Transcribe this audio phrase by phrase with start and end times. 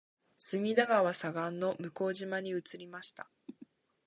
[0.39, 3.29] 隅田川左岸の向島に移りました